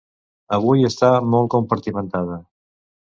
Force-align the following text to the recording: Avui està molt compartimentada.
Avui 0.55 0.87
està 0.87 1.11
molt 1.33 1.51
compartimentada. 1.55 2.39